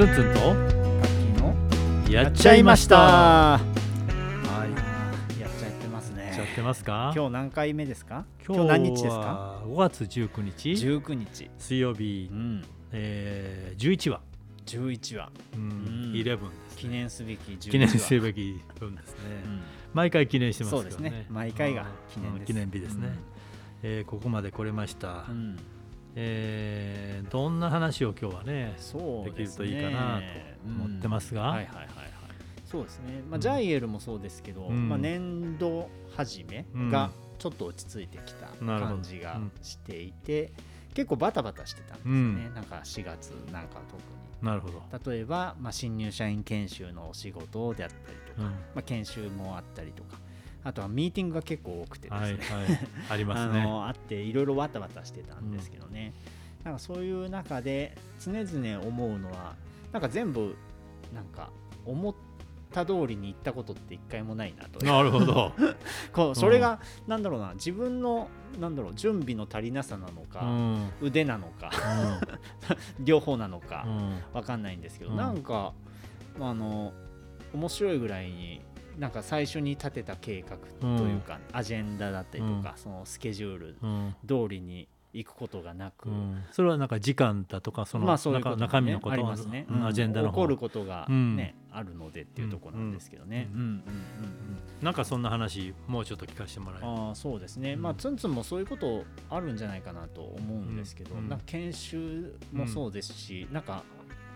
[0.00, 0.54] ツンツンと。
[1.42, 1.54] の。
[2.10, 2.96] やっちゃいました。
[2.96, 3.60] は
[5.38, 5.38] い。
[5.38, 6.24] やっちゃってますね。
[6.24, 7.12] やっちゃってますか？
[7.14, 8.24] 今日何回目ですか？
[8.46, 10.70] 今今日何日ですか？5月19日。
[10.70, 11.50] 19日。
[11.58, 12.30] 水曜日。
[12.32, 12.64] う、ん。
[12.92, 14.22] えー、11話、
[14.64, 15.30] 11話。
[15.54, 15.60] うん。
[15.60, 16.12] うん。
[16.14, 16.38] 11で
[16.70, 17.70] す記念すべき11話。
[17.70, 19.60] 記念すべき分ですね、うん。
[19.92, 20.90] 毎回記念してますけどね。
[20.92, 21.26] そうですね。
[21.28, 23.18] 毎回が記念記念日ですね、
[23.82, 25.58] えーここまで来れました、うんうん
[26.14, 30.20] えーどんな話を今日はねそうできるといいかな
[30.64, 31.48] と思ってますが、うん。
[31.56, 31.88] はいはいはいはい。
[32.66, 33.22] そうですね。
[33.28, 33.40] まあうん。
[33.40, 34.88] ジャイエルもそうですけどうん。
[34.88, 40.52] まあ年度始めがちょっと落ち着いてきた感じがしていて
[40.94, 42.50] 結構バタバタしてたんですよね。
[42.54, 44.20] なんか4月なんか特に。
[44.42, 48.46] なるほど、例えば、まあ、新入社員研修のお仕事であったりとか、うん。
[48.46, 50.16] まあ、研修もあったりとか
[50.62, 52.78] あとはミーティングが結構多くてですね、はいはい。
[53.10, 56.12] ありますあねのあっていろいろわたわたしてたんですけどね、
[56.64, 59.56] なんかそういう中で常々思うのは
[59.92, 60.56] なんか全部
[61.14, 61.50] なんか
[61.84, 62.14] 思っ
[62.72, 65.52] た通りにいったことって一回もないなとなるほど、
[66.12, 68.28] こうそれがなんだろうな自分の
[68.60, 70.92] なんだろう準備の足りなさなのうか、ん。
[71.00, 71.70] 腕なのか
[73.00, 74.22] 両方なのか、うん。
[74.32, 75.16] わかんないんですけど、うん。
[75.16, 75.72] なんか
[76.40, 76.92] あの
[77.52, 78.60] 面白いぐらいに
[78.98, 84.14] なんか最初に立てた計画というか、アジェンダだったりとか、そのスケジュールうん。
[84.26, 86.44] 通りに行くことがなく、うん。
[86.52, 88.56] それはなんか時間だとかそのまあそういうね。
[88.56, 90.34] 中身のことありますね、うんアジェンダの方。
[90.34, 91.36] 起こることがうん。
[91.36, 93.48] ね、あるのでっていうところなんですけどね。
[94.82, 96.86] なんかそんな話もうちょっと聞かせてもらえる。
[96.86, 97.82] ああそうですね、うん。
[97.82, 101.28] まあツンツンもそういうことあるんじゃないかなと思うんですけど、うん。
[101.28, 103.82] なんか研修もそうですし、なんか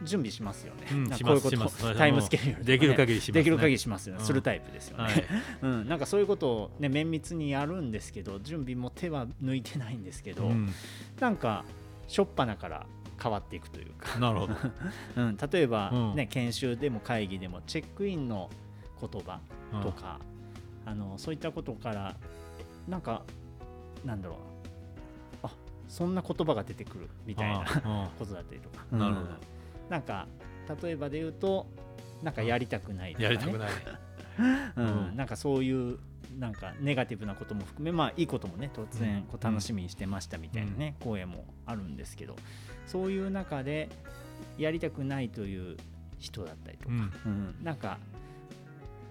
[0.02, 2.58] 準備しますよね、うんこういうこと タイムスケジュール。
[2.60, 3.40] ねできる限りしますね。
[3.40, 4.26] できる限りしますよね、うん。
[4.26, 5.24] するタイプですよね、はい。
[5.62, 10.72] うん、なんかそういうことを、ね、綿密にやるんですけど準備も手は抜いてないんですけど、うん。
[11.20, 11.64] なんか
[12.08, 12.86] しょっぱなから
[13.22, 14.54] 変わっていくというか、なるほど。
[15.16, 16.14] うん、例えば、うん。
[16.16, 18.50] ね研修でも会議でもチェックインの
[19.00, 19.40] 言葉
[19.82, 20.18] とか、
[20.84, 22.16] あのそういったことから
[22.88, 23.22] なんか
[24.04, 25.46] なんだろう。
[25.46, 25.50] あ
[25.88, 29.26] そんな言葉が出てくるみたいなな ことだったりとか、なるほど。
[29.26, 29.36] うん
[29.88, 30.26] なんか
[30.82, 31.66] 例えばで言うと
[32.22, 33.70] なんかやりたくないとか、ね、やりたくない。
[34.76, 35.08] うん。
[35.08, 35.16] うん。
[35.16, 35.98] なんかそういう
[36.38, 42.36] なんかネガティブなことも含めまあいいこともね突然こう楽しみにしてましたみたいなね、声もあるんですけど
[42.86, 43.88] そういう中で
[44.58, 45.76] やりたくないという
[46.18, 47.12] 人だったりとか、うん。
[47.26, 47.64] うん。
[47.64, 47.98] なんか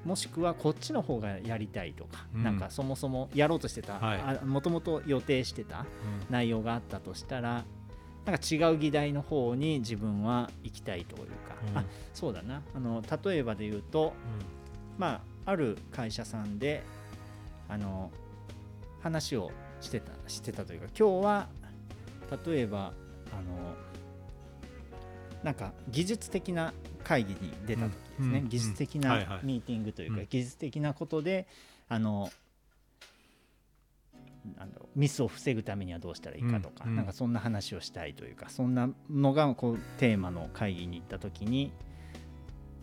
[0.04, 2.44] もしくはこっちの方がやりたいとか、うん。
[2.44, 4.46] なんかそもそもやろうとしてたはい。
[4.46, 5.86] もともと予定してた
[6.30, 7.64] 内容があったとしたら
[8.26, 11.78] なんか違う議題の方に自分は行きたいというか、うん。
[11.78, 12.62] あそうだな。
[12.74, 14.14] あの例えばで言うと
[14.98, 16.84] まあ、ある会社さんで
[17.68, 18.12] あの
[19.02, 19.52] 話を
[19.82, 21.50] してたしてたというか今日は
[22.46, 22.94] 例えば
[23.32, 23.76] あの
[25.44, 26.74] なんか技術的な
[27.04, 28.50] 会議に出た時ですね、うん。
[28.50, 29.28] 技術的ない。
[29.44, 30.28] ミーティングというか、うん。
[30.30, 31.48] 技術的なことで
[31.90, 32.30] あの
[34.58, 36.96] なんだろうミスを防ぐためにはどうしたらいいかとか、うんうん。
[36.98, 41.72] なんかそんな話をしたいというかそんなのがこうテーマの会議に行った時に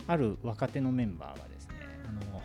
[0.06, 1.74] ある若手のメンバーがですね
[2.08, 2.42] あの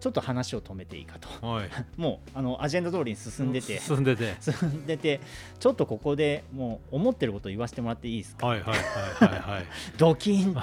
[0.00, 1.28] ちょっと話を止めていいかと。
[1.42, 1.70] うんはい。
[1.96, 4.34] もうあのアジェンダ通りに進んでて進んでて。
[4.42, 5.20] 進んでて
[5.60, 9.64] ちょっとここでもう思ってることを言わせてもらっていいですか、はいはいはいはいはい。
[9.96, 10.60] ドキンと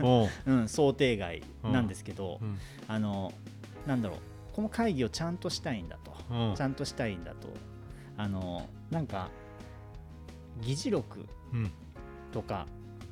[0.00, 0.54] こう、う。
[0.54, 2.58] ん、想定外なんですけど、うん。
[2.88, 3.32] あの
[3.86, 4.18] なんだろう
[4.56, 6.54] この会議をちゃんとしたいんだと、うん。
[6.56, 7.48] ちゃんとしたいんだと。
[8.16, 9.28] あのなんか
[10.62, 11.70] 議事録うん。
[12.32, 12.66] とか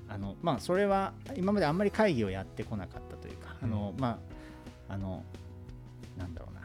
[0.08, 4.18] あのまあそれは今まであんまり会議をやってこなかったというか、あのま
[4.88, 5.22] ああの
[6.16, 6.62] なんだろうな。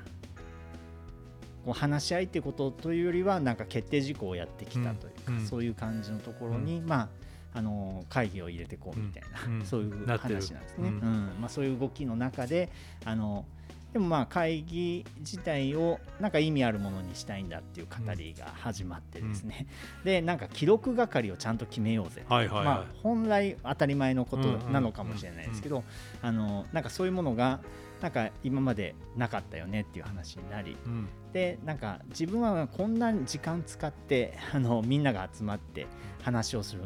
[1.66, 5.38] こう話し合いってことというよりはなんか決定事項をやってきたというか、うん。
[5.40, 5.46] うん。
[5.46, 7.10] そういう感じのところに、まあ
[7.60, 9.60] あの会議を入れてこうみたいな、うん。
[9.60, 9.66] うん。
[9.66, 10.88] そういう話なんですね。
[10.88, 11.42] ううんん。
[11.42, 12.70] まあ、そういう動きの中で
[13.04, 13.46] あの
[13.94, 19.68] でもまあ会議自体をなんか意味あるものにしたいんだっていう語りが始まってですね、
[20.04, 22.66] でなんか記録係をちゃんと決めようぜはいはいはい。
[22.66, 25.84] まあ、本来当たり前のことうんうんなのかもしれないですけど、
[26.22, 27.62] あのなんかそういうものが
[28.02, 30.78] なんか今までなかったよねっていう話になり。
[30.86, 31.08] うん。
[31.34, 35.88] でなんか自分はこんな時間使って あのみんなが集まって
[36.22, 36.84] 話をする。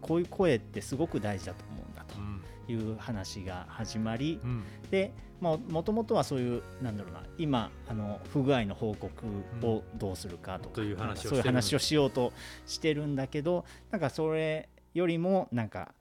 [0.00, 2.40] こういう声ってすごく大事だと思うんだうん。
[2.66, 4.40] という話が始まり。
[4.42, 4.62] うん。
[4.90, 9.26] でもともとはそういうなんだろうな今あの不具合の報告
[9.62, 12.32] をどうするかとか,、う話をしてるそういう話をしようと
[12.66, 15.94] してるんだけどなんかそれよりもなんか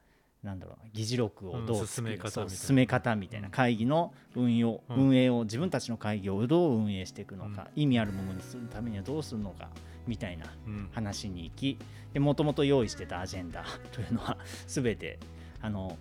[0.44, 2.66] なんだろうな議事録をどううん進め方そうみたいな。
[2.66, 4.96] 進め方みたいな会議の運用、うん。
[5.08, 9.70] 運営を自分たちの会議をどう運営していくのか、意味あるものにするためにはどうするのか
[10.08, 10.90] みたいなうん。
[10.94, 11.78] 話に行き
[12.18, 14.38] もともと用意してたアジェンダというのは
[14.68, 15.20] 全て
[15.62, 15.98] あの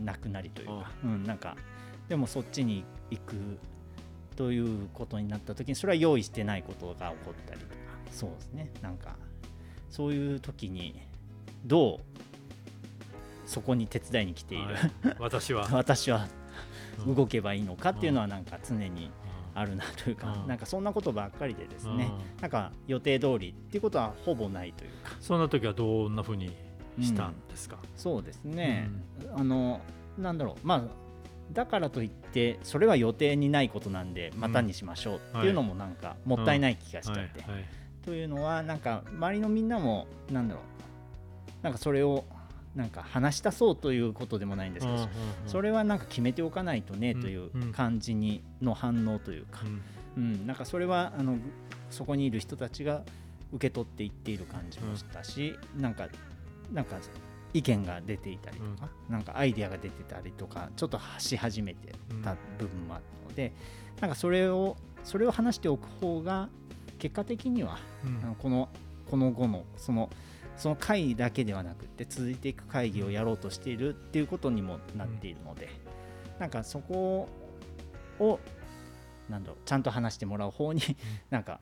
[0.00, 1.56] なくなりというか、うん、なんか
[2.10, 3.36] でもそっちに行く
[4.34, 7.72] ということになった時にそれは用意してないことが起こったりとか。
[8.10, 8.72] そうですね。
[8.82, 9.14] なんか
[9.88, 11.00] そういう時に
[11.64, 14.90] どうそこに手伝いに来ている、はい。
[15.20, 15.68] 私は。
[15.70, 16.26] 私は
[17.06, 17.14] うん。
[17.14, 19.12] 動けばいいのかっていうのはなんか常に
[19.54, 20.48] あるなというか、うん。
[20.48, 21.96] なんかそんなことばっかりでですうん。
[21.96, 22.10] ね、
[22.40, 26.56] なんか予定通りっていうことはほぼないというか、そんな時はどんなふうに
[27.00, 28.90] したんですか、そうですね、
[29.36, 29.80] あの
[30.18, 30.66] なんだろう。
[30.66, 31.09] まあ
[31.52, 37.44] だからといってそれは予定にないことなんでまたにしましょうっていうのもなんかもったいない気がしちゃって、
[38.04, 40.64] というのはなんか周りのみんなもなんだろう。
[41.62, 42.24] なんかそれを
[42.74, 45.08] なんか話したそうということでもないんですけど、
[45.46, 49.60] それはなんか決めておかないとねうんといううん感じにの反応というか。
[49.64, 49.82] う、ん。
[50.16, 51.38] うん、なんかそれはあの
[51.90, 53.02] そこにいる人たちが
[53.52, 56.08] 受け取っていっている感じもしたし、なんか
[56.72, 56.96] なんか
[57.52, 61.92] 意見が出ていたりとか、なんかアイデアが出てたりとかちょっとし始めて
[62.22, 63.52] た部分もあったので、
[64.00, 66.48] なんかそれをそれを話しておく方が
[66.98, 68.34] 結果的には、うん。
[68.36, 68.68] この
[69.10, 70.10] この後のその
[70.56, 75.68] その会議だけではなくて続いていく会議をやろうとしているっていうことにもなっているので、
[76.38, 77.28] なんかそこ
[78.18, 78.38] を
[79.28, 80.82] なんだろうちゃんと話してもらう方に
[81.30, 81.60] なんか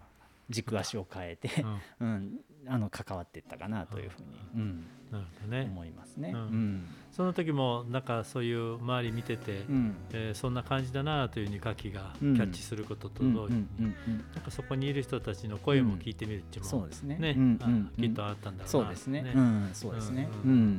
[0.50, 1.80] 軸足を変えて、うん。
[2.00, 4.84] うん、あの関わっていったかなというふうに、うん。
[5.10, 5.62] なるほどね。
[5.70, 6.32] 思いますね。
[6.34, 6.74] ううん。
[6.76, 9.96] んその時もなんかそういう周り見てて、うん。
[10.12, 12.36] えーそんな感じだなというふうにカキがキうん。
[12.36, 13.94] ャッチすることとうん同時に、うんうん
[14.34, 17.16] なんかそこにいる人たちの声も聞いてみるっていうのも、そうですね。
[17.18, 17.86] ね、うんあうんうん。
[17.96, 18.68] きっとあったんだろうな。
[18.68, 19.22] そうですね。
[19.22, 19.32] ね。
[19.34, 20.28] うん、そうですね。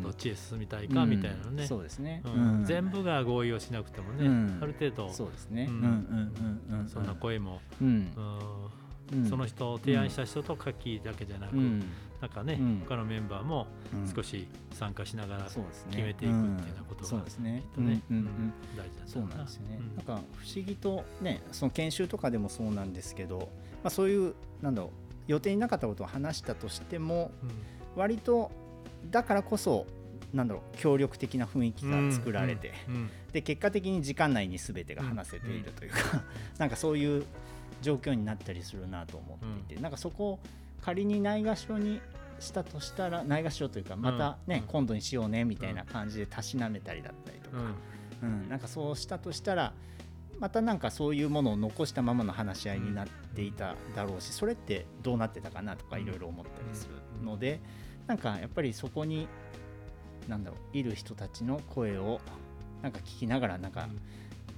[0.04, 2.22] どっちへ進みたいかみたいなのね、そうですね。
[2.26, 2.64] うん。
[2.66, 4.60] 全部が合意をしなくてもね、うん。
[4.62, 5.66] ある程度そうですね。
[5.70, 6.88] ううんんうんうんうん。
[6.90, 8.12] そんな声も、うん
[9.30, 11.84] その人を提案した人とカキだけじゃなく、うん。
[12.22, 12.84] なんかね、うん。
[12.88, 14.14] 他のメンバーもうん。
[14.14, 15.60] 少し参加しながら決
[15.94, 16.36] めていくっていうよ
[16.76, 17.64] うなことがそうですね。
[17.72, 18.02] きっとね、
[18.78, 19.36] 大事うな。
[19.44, 19.96] んですよね、うん。
[19.96, 23.50] なんか不思議とねその研修とかでもそうなんですけど、
[23.84, 24.92] まあ、そういうなんだろう
[25.28, 27.32] 予定になかったことを話したとしても
[27.96, 28.52] 割と
[29.12, 29.86] だからこそ
[30.34, 32.74] なんだろう協力的な雰囲気が作られて、
[33.32, 35.98] で結果的に時間内に全てが話せているというか、
[36.60, 37.26] なんかそういう
[37.82, 39.38] 状況になったりするなと思っ
[39.68, 40.40] ていて、なんかそこを
[40.82, 42.02] 仮にないがしろに
[42.40, 44.72] したとしたらないがしろというかまたね、うん。
[44.72, 47.58] 今度にしようねみたいな感じでたしなめたりだったりとか、
[48.24, 49.74] うん、なんかそうしたとしたら
[50.40, 57.60] またなんかそういうものを残したままの話し合いになっていただろうしそれってどうなってたかなとかいろいろ思ったりするので
[58.08, 59.28] なんかやっぱりそこに
[60.30, 62.22] なんだろういる人たちの声を
[62.82, 63.90] なんか聞きながらなんか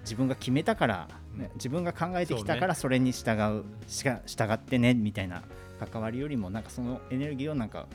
[0.02, 1.52] 自分が決めたから、ねうん。
[1.56, 5.44] 自分が考えてきたからそれに従うしか従ってねみたいな
[5.80, 7.88] 関わりよりもなんかそのエネルギーをなんか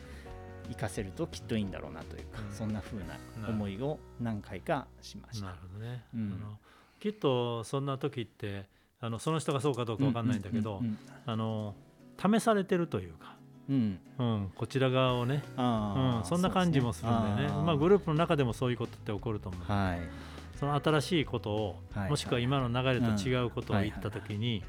[0.65, 2.55] 活かせるときっといいんだろうなというか、うん。
[2.55, 3.19] そんな風な
[3.49, 5.47] 思いを何回かしました。
[5.47, 5.59] なる。
[5.63, 6.41] ほどね、うん。
[6.43, 6.59] あの
[6.99, 8.67] きっとそんな時って
[9.01, 10.83] あのその人がそうかどうかわかんないんだけど、
[12.19, 13.37] 試されてるというか、
[13.69, 13.99] うん。
[14.19, 14.27] うん。
[14.27, 17.49] うん、こちら側をね、うん、そんな感じもするんだよね。
[17.49, 20.01] まあ、グループの中でもそういうことって起こると思う、はい
[20.59, 22.11] その新しいことを、はい。
[22.11, 24.63] もしくは今の流れと違うことを言った時に、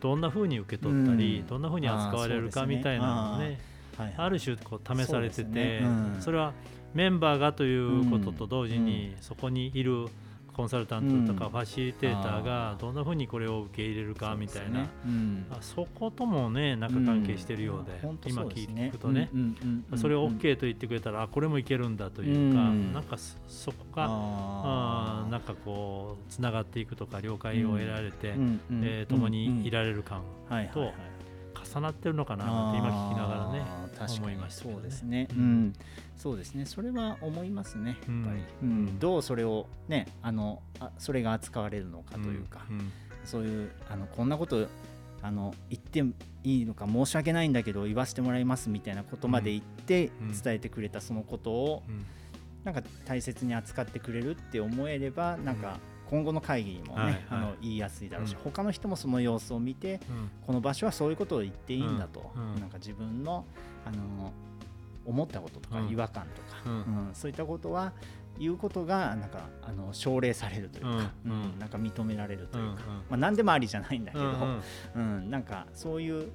[0.00, 1.46] どんなふうに受け取ったり、うん。
[1.46, 3.58] どんなふうに扱われるかみたいなのをね
[3.96, 5.82] はいある種こう試されてて
[6.20, 6.54] それは
[6.94, 10.06] メンバーがということと同時に、そこにいる
[10.54, 11.50] コンサルタントとかうん。
[11.52, 15.46] ファシリテーターあがどんなふうにこれを受け入れるかみたいな、そうん。
[15.50, 18.00] あそこともねなんか関係してるようで、ん。
[18.00, 19.98] 本当今聞くとね、うんうんうんうん。
[19.98, 22.92] それを OK と言ってくれたら、あこれもいけるんだというか、うん。
[22.92, 30.94] なんかそそこがあなんかこうつながっていくとか了解を得られて、ーうんえー共にいるられる感とはいはいはい
[31.72, 34.18] 重なってるのかなって今聞きながらねあー確かに。
[34.18, 34.72] 思いましたね。
[34.74, 35.64] そうですね、ううん。
[35.66, 35.72] ん
[36.16, 36.66] そうですね。
[36.66, 37.90] それは思いますね。
[37.90, 38.14] やっぱり、
[38.62, 38.68] うん。
[38.68, 42.76] うんどうそれをねあのあそれが扱われるのかというか、ん。
[42.78, 42.92] ん。
[43.24, 44.66] そういうあのこんなこと
[45.22, 46.00] あの言って
[46.42, 50.32] いいのか申し訳ないんだけど言わせてもらいますみたいなことまで言ってうん。
[50.32, 52.04] 伝えてくれたそのことをうん。
[52.64, 55.78] なんか大切に扱ってくれるって思えればなんか
[56.12, 57.24] 今後の会議にもね、はいはい。
[57.30, 58.38] あの言いやすいだろうし、うん。
[58.44, 60.30] 他の人もその様子を見てうん。
[60.46, 62.52] この場所はそういうことを言っていいんだと、うん。
[62.52, 62.60] うん。
[62.60, 63.46] なんか自分の
[63.86, 64.30] あの
[65.06, 65.88] 思ったこととかうん。
[65.88, 66.72] 違和感とか、うん。
[66.72, 67.14] うん。
[67.14, 67.94] そういったことは
[68.38, 71.58] 言うことがなんかあの奨励されるというか、うん。
[71.58, 74.24] なんか認められるというか、まあ、何でもありじゃないんだけど、
[74.96, 75.30] うん。
[75.30, 76.30] なんかそういう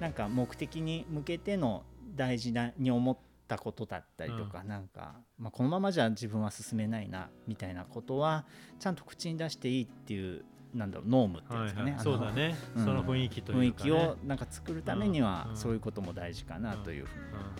[0.00, 1.82] なんか目的に向けての
[2.16, 3.16] 大事なに思っ
[3.52, 8.46] たことだったりとか、なんか、まあ、このままじゃ自分は進めないなみたいなことは
[8.80, 10.44] ちゃんと口に出していいっていう
[10.74, 15.56] なんだろうノームっていうんですかね、はいはい、そうだね、うんその雰囲気と雰囲いうか、ね、気をなんか作るためにはうん。
[15.56, 17.10] そういうことも大事かなというふ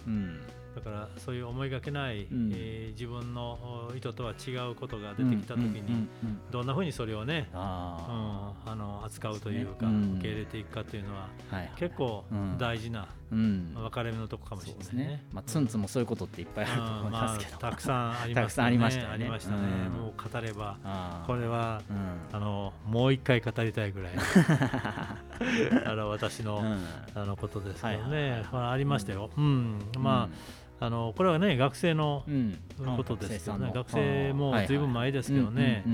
[0.06, 0.40] うに、うん
[0.74, 2.52] だからそういう思いがけない、うん。
[2.54, 6.08] えー自分のお意図とは違うことが出てきた時に、
[6.50, 9.92] どんなふうにそれをね、うん、ああの扱うというか、ね。
[9.92, 10.14] うん。
[10.18, 12.58] 受け入れていくかというのはあ、はい、結構うん。
[12.58, 13.72] 大事なうん。
[13.74, 15.12] 分かれ目のとこかもしれそうですないね。
[15.14, 15.24] ね。
[15.32, 17.56] まあツンツンもそういうことっていっぱいあると思いますけど。
[17.56, 19.14] うんまあ、たくさんありましたよね。
[19.14, 19.56] ありましたね。
[19.86, 19.92] うん。
[19.92, 22.36] もう語ればこれはうん。
[22.36, 24.12] あのもう一回語りたいぐらい
[25.86, 27.20] あの私の、うん。
[27.20, 28.46] あのことですけどはいはいね、はい。
[28.52, 29.30] まあ、ありましたよ。
[29.36, 32.58] うん、まあ、あのこれはね学生のうん。
[32.96, 33.68] ことですよね。
[33.70, 35.84] あ学生もずいぶん前ですけどね。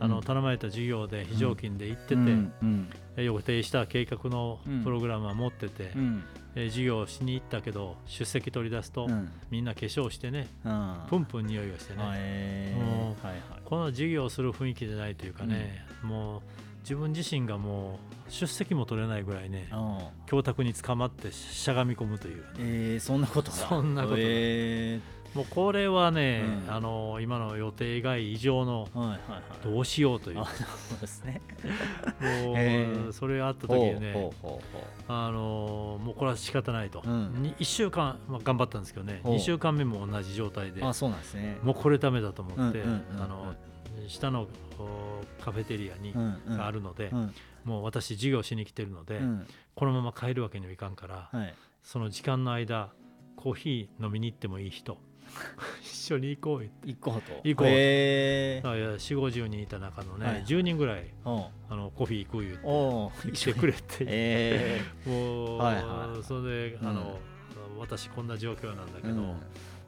[0.00, 6.24] 頼まれた授業で非常勤で行ってて、うんうんえ予定した計画のうんプログラムは持ってて、うん。
[6.56, 9.30] え授業をしに行ったけど出席取り出すと、うん。
[9.50, 13.40] みんな化粧してねうんプンプン匂いがしてね、はいはい。
[13.64, 16.40] この授業をする雰囲気じゃないというかね、もう
[16.82, 17.98] 自分自身がも
[18.28, 19.98] う出席も取れないぐらいねうん。
[20.26, 23.56] 教託に捕まってしゃがみ込むというえーそんなことが。
[23.56, 24.20] そんなことが。
[24.20, 25.00] え
[25.34, 26.74] もうこれはね、うん。
[26.74, 29.42] あの今の予定外以上のーはいはいはい。
[29.64, 30.40] どうしようという。
[30.40, 31.40] あそうですね。
[32.20, 33.08] もへー。
[33.08, 34.30] うそれがあった時にね
[35.08, 37.42] あのもうこれは仕方ないと、うん。
[37.42, 39.20] に1週間、まあ、頑張ったんですけどね。
[39.22, 39.36] ほう。
[39.36, 41.58] 2週間目も同じ状態でうあそうなんですね。
[41.62, 43.22] もうこれダメだと思って、うんうんうんうん。
[43.22, 43.54] あの
[44.08, 46.14] 下のおカフェテリアに、
[46.58, 47.34] あるので、うん。
[47.64, 49.46] もう私授業しに来てるので、うん。
[49.74, 51.54] このまま帰るわけにはいかんから、はい。
[51.82, 52.92] その時間の間
[53.36, 54.98] コーヒー飲みに行ってもいい人。
[55.82, 56.70] 一緒に行こうよ。
[56.84, 57.40] 行こうと。
[57.42, 58.70] 行こうえー。
[58.70, 60.44] あいや4 5 0人いた中のね、はい。
[60.44, 66.22] 10人ぐらいあのコーヒー行く言うて来てくれて、え もう、はいはい。
[66.22, 66.88] それで、うん。
[66.88, 67.18] あの
[67.78, 69.36] 私こんな状況なんだけど、うん。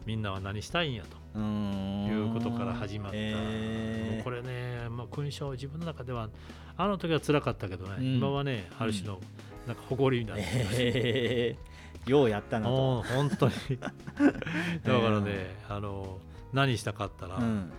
[0.06, 4.14] みんなは何したいんやということから始まった、えー。
[4.14, 6.28] もうこれね、まあ、勲章自分の中では
[6.76, 8.16] あの時は辛かったけどね、うん。
[8.16, 9.20] 今はねある種の
[9.66, 11.74] なんか誇りになってきましたえー
[12.06, 12.70] ようやったなと。
[12.70, 13.54] もう本当に。
[13.78, 16.18] だからね、あの
[16.52, 17.54] 何したかったら、もうん。
[17.54, 17.70] う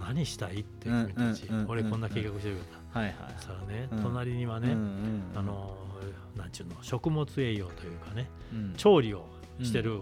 [0.00, 2.62] 何したいって君たち、うんうんうん俺こんな計画してるか
[2.94, 3.34] ら、はいはい。
[3.36, 4.02] そしたらね、うん。
[4.02, 5.76] 隣にはね、うんうんあの
[6.36, 8.74] なんちゅうの食物栄養というかねうん。
[8.76, 9.26] 調理を
[9.62, 10.00] してる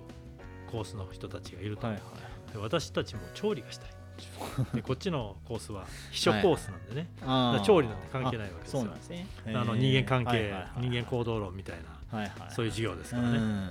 [0.70, 2.02] コースの人たちがいると、はいはい。
[2.02, 2.21] で
[2.58, 3.90] 私たちも調理がしたい。
[4.74, 8.84] でこっちのコースは秘書コースなんでね、だからあー調理なんて関係ないわけですよ。
[8.84, 9.26] ですね。
[9.46, 11.76] あの人間関係、はいはいはい人間行動論みたい
[12.10, 13.68] なはいはいそういう授業ですからね、うん。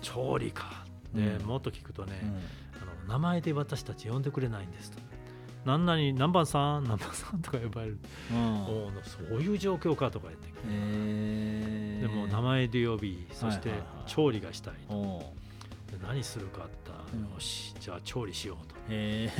[0.00, 0.84] 調理か。
[1.12, 1.46] で、うん。
[1.46, 2.28] もっと聞くとね、うん。
[2.82, 4.98] あの名前で私たち呼んでくれないんですと。
[5.64, 7.98] 何々何番さん何番さん とか呼ばれる、
[8.30, 8.66] うん。
[9.04, 15.43] そういう状況かとか言って、えーでも名前で呼びそしてはいはいはい調理がしたいと、おう
[15.98, 18.74] で何するかあったら、うんよしじゃあ調理しようと。
[18.88, 19.30] へ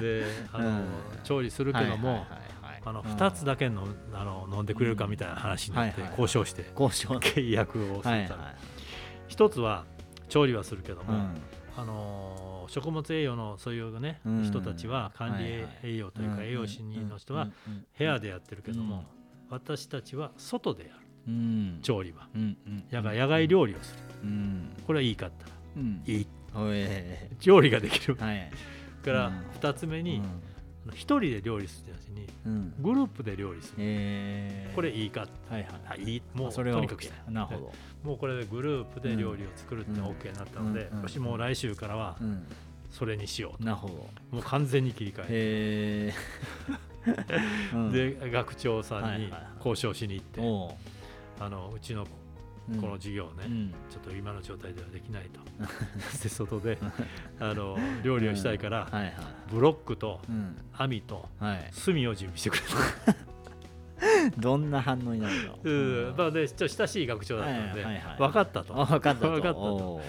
[0.00, 0.86] であの、うん。
[1.24, 2.26] 調理するけども、
[2.84, 3.06] あのうん。
[3.06, 7.18] 2つだけのあの飲んでくれるかみたいな話になって交渉して交渉。
[7.18, 8.56] 契約をするため、はいはい
[9.28, 9.86] 一つは
[10.28, 11.34] 調理はするけども、うん。
[11.74, 14.42] あの食物栄養のそういうね、うん。
[14.42, 16.44] 人たちは管理栄養というかん。
[16.44, 17.48] 栄養士の人は
[17.96, 19.04] 部屋でやってるけども、
[19.48, 20.94] 私たちは外でやる。
[20.96, 21.01] うん
[21.82, 22.28] 調理は。
[22.90, 24.00] 野外料理をする。
[24.24, 24.70] うん。
[24.86, 26.02] これはいいかったらうん。
[26.06, 26.26] いい。
[27.40, 28.16] 調理ができる。
[28.16, 28.50] ーはい。
[29.04, 29.34] からうん。
[29.60, 30.22] 2つ目に
[30.90, 32.26] 一人で料理するやつに
[32.80, 33.74] グループで料理する。
[33.78, 34.68] え。
[34.72, 35.64] ーこれいいかはいはい。
[35.84, 36.16] はいい。
[36.16, 37.72] いもうあそれはとにかくしたなるほど。
[38.02, 40.06] もうこれでグループで料理を作るってうん。
[40.06, 40.96] OK になったので、うん。
[40.96, 41.02] うん。
[41.02, 42.46] よしもう来週からはうん。
[42.90, 43.94] それにしようと、なるほど。
[44.30, 46.12] もう完全に切り替え
[47.06, 47.12] て、
[48.20, 50.40] で学長さんに交渉しに行って、
[51.44, 52.06] あのうちの
[52.70, 52.80] うん。
[52.80, 53.74] この授業ね、うん。
[53.90, 55.40] ちょっと今の状態ではできないと。
[56.22, 56.78] で外で
[57.40, 58.88] あの料理をしたいから、
[59.50, 60.56] ブロックとうん。
[60.72, 61.70] 網とはい。
[61.72, 62.62] 炭を準備してくれ
[64.38, 65.52] どんな反応になるの？
[65.54, 66.14] と、うん。
[66.16, 68.80] まあ、でちょっと親しい学長だったので、はいはいはい分かったと。
[68.80, 69.30] あ分かったと。
[69.30, 70.00] 分かったと。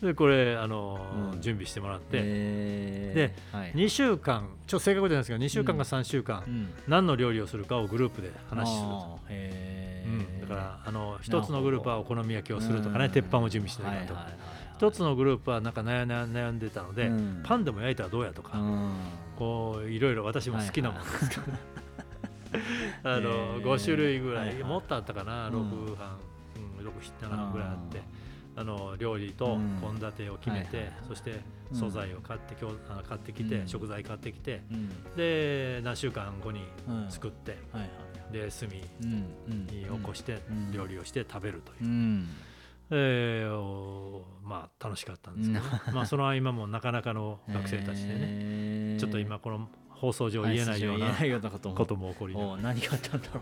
[0.02, 1.40] でこれあの、うん。
[1.40, 3.56] 準備してもらって、へー。
[3.56, 3.72] はい。
[3.72, 6.70] 2週間ちょっと正確じゃないですけど2週間か3週間、うん。
[6.88, 13.10] 何の料理をするかをグループで話すると、うん、ーだからあの一つのグループはお好み焼きをするとかね、うん。
[13.12, 14.38] 鉄板を準備してはいないとか、はいはい。
[14.76, 17.40] 一つのグループはなんか悩ん悩んでたので、うん。
[17.44, 18.90] パンでも焼いたらどうやとか、うん。
[19.36, 21.58] こういろいろ私も好きなものですから、
[23.04, 25.54] あのへー5種類ぐらい、もっとあったかな、うん。
[25.54, 26.18] 6班、
[26.78, 28.02] うん、6、7班ぐらいあって。
[28.54, 29.78] あの料理とうん。
[29.80, 31.40] 献立を決めて、そして
[31.70, 31.76] うん。
[31.76, 33.68] 素材を買って,、きょあの買ってきて、うん。
[33.68, 35.16] 食材買ってきてうん。
[35.16, 37.10] で何週間後にうん。
[37.10, 37.56] 作って、
[38.30, 38.82] で炭に
[39.84, 40.72] 起こしてうん。
[40.72, 41.84] 料理をして食べるという。
[41.84, 42.28] う、ん。
[42.90, 45.64] えーおまあ楽しかったんですけど、
[45.96, 49.68] まあその合間もなかなかの学生たちでね、ねちょっと今この
[50.02, 52.12] 放送上言えないような言えないようなことも。
[52.12, 53.40] 起こりな何があったんだろ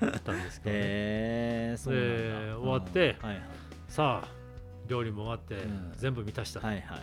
[0.00, 0.04] う。
[0.04, 2.08] らだったんですけどね、へえそうなんだ。
[2.08, 3.44] で終わってうんはいはい。
[3.86, 4.28] さあ
[4.88, 5.92] 料理も終わってうん。
[5.96, 7.00] 全部満たした、はいはい。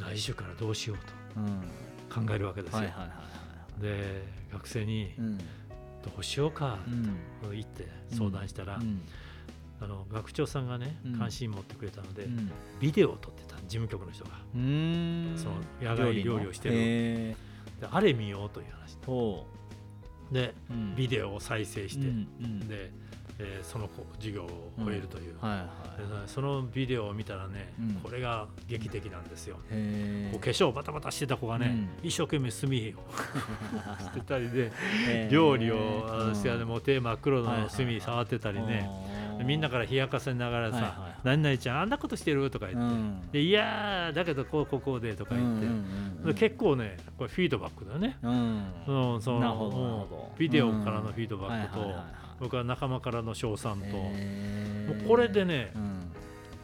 [0.00, 1.46] 来週からどうしよううん。
[2.08, 2.80] と考えるわけですよ、
[3.82, 5.36] で学生にうん。
[5.36, 5.44] ど
[6.18, 7.04] うしようかうん。
[7.42, 9.02] と言って相談したら、うん。
[9.78, 11.18] あの学長さんがねうん。
[11.18, 12.50] 関心持ってくれたので、うん。
[12.80, 14.30] ビデオを撮ってた事務局の人が。
[14.54, 17.36] その野外料理をしてる
[17.80, 19.46] であれ見ようという話ほ
[20.30, 20.96] でううん。
[20.96, 22.60] ビデオを再生して、うんうん。
[22.68, 22.90] で、
[23.38, 25.64] えーその子授業を終えるという、はいは
[25.98, 26.22] い。
[26.24, 27.94] でそのビデオを見たらね、うん。
[28.02, 29.58] これが劇的なんですよ。
[29.70, 32.72] へこう化粧バタバタしてた子がね、一生懸命炭を
[34.02, 34.72] してたりで
[35.06, 38.88] え料理をしてあのもう手真っ黒の炭触ってたりね、
[39.44, 43.30] みんなから冷やかせながらさ「はいはいはい何々ちゃんあんなことしてる?」とか言って、うん。
[43.30, 49.14] でいやーだけどこうこうこうでとか言って、うんうん結構ねこれフィードバックだよね、うん。
[49.14, 51.86] うん、そのビデオからのフィードバックと、うん。
[51.86, 52.26] はいはいはいはい。
[52.40, 54.10] 僕は仲間からの称賛と、も
[55.04, 55.96] うこれでねうん。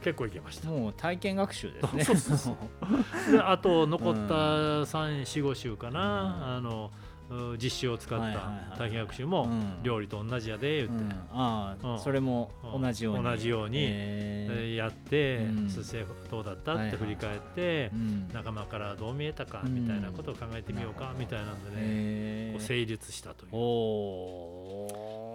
[0.03, 0.69] 結構いけました。
[0.69, 2.53] もう体験学習ですね。
[3.31, 4.35] であと残った
[4.83, 7.12] 345週かな、あのう
[7.59, 9.83] 実習を使った体験学習もうん。
[9.83, 11.11] 料理と同じやで言って、うん。
[11.33, 11.99] ああうん。
[11.99, 13.25] それも同じように。
[13.25, 15.69] 同じようにやって、うん。
[15.69, 16.75] そしてどうだった？
[16.75, 18.29] って振り返って、うん。
[18.33, 23.51] 仲間からどう見えたかうんみたいなことを考えてみようかみたいなんでね、こう成立したという。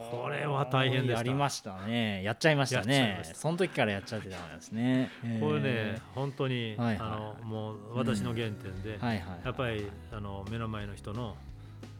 [0.10, 1.18] これは大変でした。
[1.18, 2.24] やりましたね。
[2.24, 3.20] やっちゃいましたね。
[3.34, 5.10] その時からやっちゃってたんですね。
[5.42, 9.28] これね本当に、はいはいあのもう私の原点で、はいはい。
[9.44, 11.36] やっぱりあの目の前の人の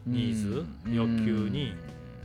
[0.06, 1.74] ニーズうん欲求に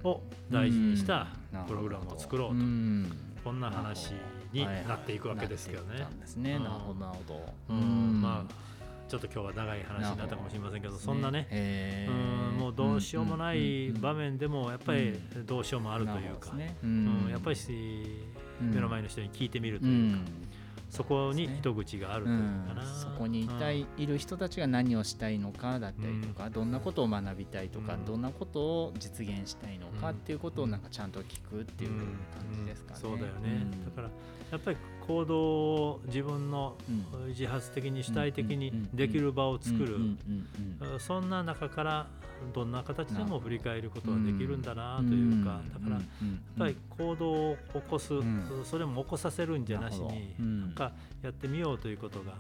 [0.04, 1.64] を大事にしたうん。
[1.66, 3.12] プログラムを作ろうと、ん。
[3.44, 4.14] こんな話
[4.52, 6.00] になっていくわけですけどね。
[6.38, 7.54] なるほどなるほど。
[7.70, 8.22] うん。
[8.22, 8.74] まあ
[9.14, 16.52] ちょっと今日は長い話になったかもしれませんけどそんなねへうんーもうどうしようもない場うん面でもやっぱりどうしようもあるというか、
[17.30, 17.58] やっぱり
[18.60, 20.26] 目の前のの人に聞いてみるとういうか、ん
[20.94, 28.06] そこに糸口があるというかな、そこにいたい,、いる人たちが何をしたいのかだったりとか、どんなことを学びたいとか、うん。
[28.06, 30.16] どんなことを実現したいのかうん。
[30.16, 32.06] っていうことをなんかちゃんと聞くっていう感
[32.54, 33.00] じですかね。
[33.04, 33.86] うんそうだよね、うん。
[33.86, 34.10] だから
[34.52, 34.78] やっぱり
[35.08, 37.28] 行動を自分のうん。
[37.30, 38.96] 自発的に主体的にうん。
[38.96, 40.02] できる場を作る、うん。
[40.82, 40.94] うん。
[40.94, 41.00] うん。
[41.00, 42.08] そんな中から
[42.54, 46.40] どんな形でも振り返ることができるんだなうんというか、だからやっうん。
[46.60, 48.44] ぱり行動を起こす、ん。
[48.66, 50.36] それも起こさせるんじゃなしに、
[50.90, 50.92] か
[51.22, 52.34] やってみようということが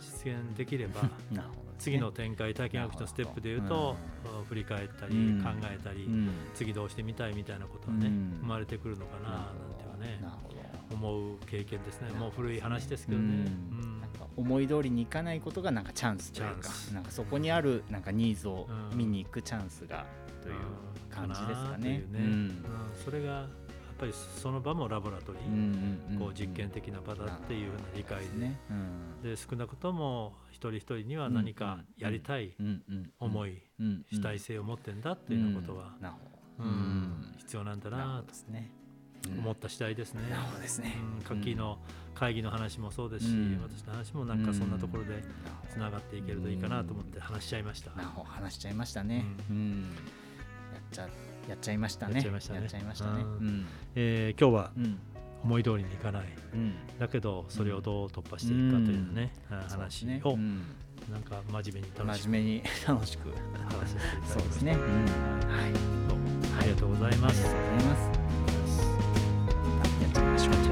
[0.00, 1.02] 実現できれば
[1.78, 3.96] 次の展開体験学習のステップでいうと、
[4.48, 5.42] 振り返ったりうん。
[5.42, 6.30] 考えたり、うん。
[6.54, 8.38] 次どうしてみたいみたいなことがね、うん。
[8.40, 9.44] 生まれてくるのかななん
[9.76, 10.24] てはね
[10.92, 12.10] 思う経験ですね。
[12.12, 13.50] もう古い話ですけどね、
[14.36, 18.98] 思い通りにいかないことがなんかチャンスというかなんかそこにあるなんかニーズをうん。
[18.98, 20.06] 見に行くチャンスが
[20.42, 20.54] という
[21.10, 22.04] 感じですかね。
[22.10, 22.50] ね。
[23.04, 23.46] それが
[23.98, 28.24] ぱりその場もラボラトリー、こう実験的な場だっていうような理解
[29.22, 32.54] で,、で少なくとも一人一人には何かやりたい
[33.18, 35.94] 思い、うん主体性を持ってんだっていうようなことは、
[36.58, 36.64] うど。
[36.64, 37.34] ん。
[37.38, 38.34] 必要なんだなと。
[39.38, 40.22] 思った次第ですね。
[40.28, 40.96] なるほどですね。
[41.18, 41.78] うん、夏季の
[42.14, 43.60] 会議の話もそうですし、うん。
[43.62, 45.22] 私の話もなんかそんなところで
[45.70, 47.90] つながっていけるといいかなと思って話しちゃいました。
[47.90, 49.24] 話しちゃいましたね。
[49.50, 49.86] ううん
[50.94, 51.08] ちゃ
[51.48, 52.14] やっちゃいましたね。
[52.14, 52.54] やっちゃいました
[53.12, 53.24] ね。
[53.94, 54.72] え、今日は、
[55.42, 56.24] 思い通りにいかない、
[56.98, 59.32] だけどそれをどう突破していくかというね、
[59.68, 60.22] 話を、ね、
[61.12, 62.30] なんか真面目に楽しく。
[62.30, 64.80] 真面目に楽しく話してそうですね、はい、
[66.60, 68.10] ありがとうございます、ありがとうございます。
[70.00, 70.63] やっちゃいましょう。